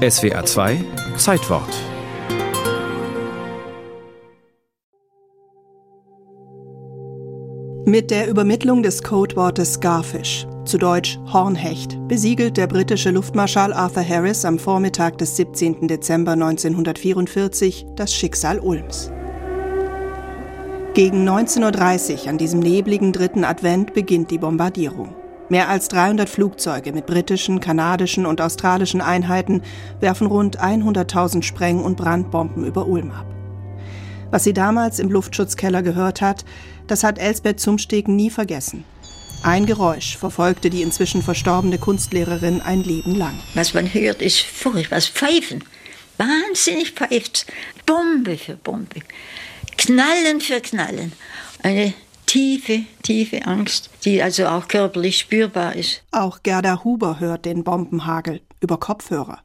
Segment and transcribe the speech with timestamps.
[0.00, 0.82] SWA 2
[1.18, 1.68] Zeitwort
[7.84, 14.46] Mit der Übermittlung des Codewortes Starfish, zu Deutsch Hornhecht, besiegelt der britische Luftmarschall Arthur Harris
[14.46, 15.86] am Vormittag des 17.
[15.86, 19.12] Dezember 1944 das Schicksal Ulms.
[20.94, 25.14] Gegen 19.30 Uhr an diesem nebligen dritten Advent beginnt die Bombardierung.
[25.50, 29.62] Mehr als 300 Flugzeuge mit britischen, kanadischen und australischen Einheiten
[29.98, 33.26] werfen rund 100.000 Spreng- und Brandbomben über Ulm ab.
[34.30, 36.44] Was sie damals im Luftschutzkeller gehört hat,
[36.86, 38.84] das hat Elsbeth Zumsteg nie vergessen.
[39.42, 43.36] Ein Geräusch verfolgte die inzwischen verstorbene Kunstlehrerin ein Leben lang.
[43.54, 44.98] Was man hört, ist furchtbar.
[44.98, 45.64] Was Pfeifen.
[46.16, 47.46] Wahnsinnig pfeift.
[47.86, 49.00] Bombe für Bombe.
[49.78, 51.12] Knallen für Knallen.
[51.62, 51.92] Eine
[52.30, 56.04] tiefe, tiefe Angst, die also auch körperlich spürbar ist.
[56.12, 59.40] Auch Gerda Huber hört den Bombenhagel über Kopfhörer.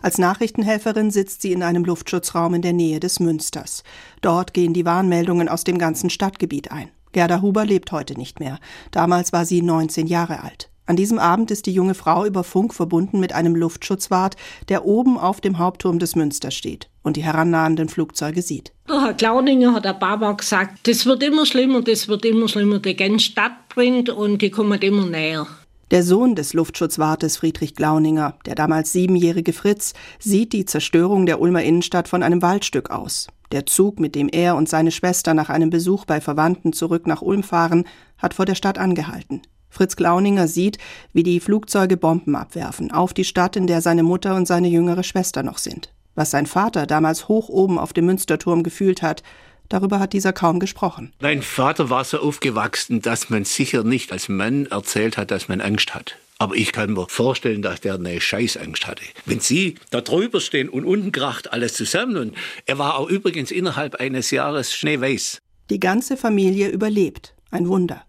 [0.00, 3.84] Als Nachrichtenhelferin sitzt sie in einem Luftschutzraum in der Nähe des Münsters.
[4.22, 6.88] Dort gehen die Warnmeldungen aus dem ganzen Stadtgebiet ein.
[7.12, 8.58] Gerda Huber lebt heute nicht mehr.
[8.90, 10.69] Damals war sie 19 Jahre alt.
[10.90, 14.34] An diesem Abend ist die junge Frau über Funk verbunden mit einem Luftschutzwart,
[14.68, 18.72] der oben auf dem Hauptturm des Münsters steht und die herannahenden Flugzeuge sieht.
[18.88, 22.80] Der Herr Klauninger hat der Baba gesagt, das wird immer schlimmer, das wird immer schlimmer.
[22.80, 25.46] Die ganze Stadt bringt und die kommen immer näher.
[25.92, 31.62] Der Sohn des Luftschutzwartes Friedrich Glauninger, der damals siebenjährige Fritz, sieht die Zerstörung der Ulmer
[31.62, 33.28] Innenstadt von einem Waldstück aus.
[33.52, 37.22] Der Zug, mit dem er und seine Schwester nach einem Besuch bei Verwandten zurück nach
[37.22, 37.84] Ulm fahren,
[38.18, 39.42] hat vor der Stadt angehalten.
[39.70, 40.78] Fritz Glauninger sieht,
[41.12, 45.02] wie die Flugzeuge Bomben abwerfen auf die Stadt, in der seine Mutter und seine jüngere
[45.02, 45.92] Schwester noch sind.
[46.14, 49.22] Was sein Vater damals hoch oben auf dem Münsterturm gefühlt hat,
[49.68, 51.12] darüber hat dieser kaum gesprochen.
[51.20, 55.60] Mein Vater war so aufgewachsen, dass man sicher nicht als Mann erzählt hat, dass man
[55.60, 56.16] Angst hat.
[56.38, 59.02] Aber ich kann mir vorstellen, dass der eine Scheißangst hatte.
[59.26, 63.50] Wenn Sie da drüber stehen und unten kracht alles zusammen und er war auch übrigens
[63.50, 65.38] innerhalb eines Jahres schneeweiß.
[65.68, 67.34] Die ganze Familie überlebt.
[67.50, 68.04] Ein Wunder.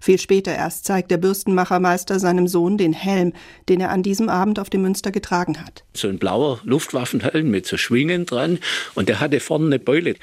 [0.00, 3.32] Viel später erst zeigt der Bürstenmachermeister seinem Sohn den Helm,
[3.68, 5.84] den er an diesem Abend auf dem Münster getragen hat.
[5.94, 8.58] So ein blauer Luftwaffenhelm mit so Schwingen dran
[8.94, 10.16] und der hatte vorne eine Beule.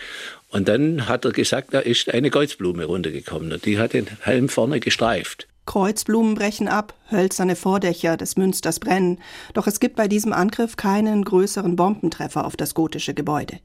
[0.50, 4.50] Und dann hat er gesagt, da ist eine Kreuzblume runtergekommen und die hat den Helm
[4.50, 5.48] vorne gestreift.
[5.66, 9.20] Kreuzblumen brechen ab, hölzerne Vordächer des Münsters brennen,
[9.54, 13.60] doch es gibt bei diesem Angriff keinen größeren Bombentreffer auf das gotische Gebäude.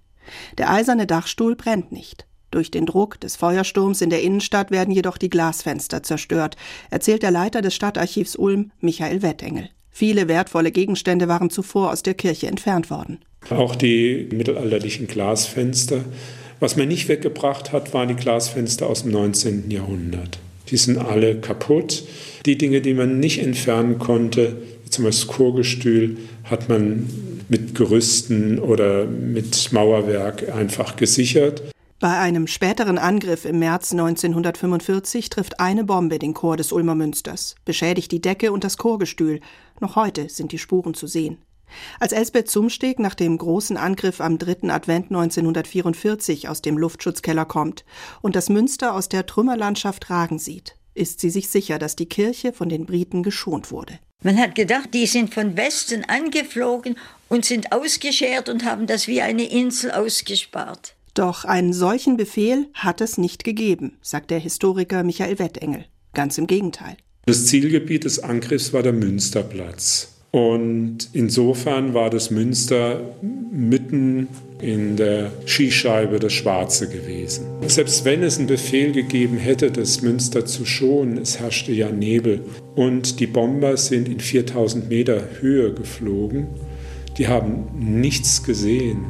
[0.59, 2.27] Der eiserne Dachstuhl brennt nicht.
[2.53, 6.57] Durch den Druck des Feuersturms in der Innenstadt werden jedoch die Glasfenster zerstört,
[6.91, 9.71] erzählt der Leiter des Stadtarchivs Ulm, Michael Wettengel.
[9.91, 13.21] Viele wertvolle Gegenstände waren zuvor aus der Kirche entfernt worden.
[13.49, 16.05] Auch die mittelalterlichen Glasfenster.
[16.61, 19.71] Was man nicht weggebracht hat, waren die Glasfenster aus dem 19.
[19.71, 20.39] Jahrhundert.
[20.69, 22.05] Die sind alle kaputt.
[22.45, 24.59] Die Dinge, die man nicht entfernen konnte,
[24.91, 27.09] zum Beispiel das Chorgestühl, hat man
[27.49, 31.63] mit Gerüsten oder mit Mauerwerk einfach gesichert.
[32.03, 37.55] Bei einem späteren Angriff im März 1945 trifft eine Bombe den Chor des Ulmer Münsters,
[37.65, 39.39] beschädigt die Decke und das Chorgestühl.
[39.79, 41.39] Noch heute sind die Spuren zu sehen.
[42.01, 47.85] Als Elsbeth Zumsteg nach dem großen Angriff am dritten Advent 1944 aus dem Luftschutzkeller kommt
[48.21, 52.53] und das Münster aus der Trümmerlandschaft ragen sieht, ist sie sich sicher, dass die Kirche
[52.53, 54.01] von den Briten geschont wurde.
[54.25, 56.99] Man hat gedacht, die sind von Westen angeflogen
[57.29, 60.97] und sind ausgeschert und haben das wie eine Insel ausgespart.
[61.15, 65.85] Doch einen solchen Befehl hat es nicht gegeben, sagt der Historiker Michael Wettengel.
[66.15, 66.97] Ganz im Gegenteil.
[67.27, 70.09] Das Zielgebiet des Angriffs war der Münsterplatz.
[70.31, 73.03] Und insofern war das Münster
[73.53, 74.29] mitten
[74.63, 77.45] in der Skischeibe das Schwarze gewesen.
[77.67, 82.41] Selbst wenn es einen Befehl gegeben hätte, das Münster zu schonen, es herrschte ja Nebel
[82.75, 86.47] und die Bomber sind in 4000 Meter Höhe geflogen.
[87.19, 87.67] Die haben
[88.01, 89.05] nichts gesehen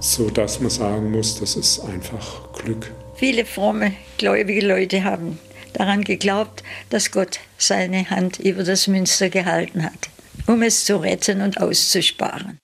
[0.00, 2.92] so dass man sagen muss, das ist einfach Glück.
[3.14, 5.38] Viele fromme, gläubige Leute haben
[5.74, 10.08] daran geglaubt, dass Gott seine Hand über das Münster gehalten hat,
[10.46, 12.58] um es zu retten und auszusparen.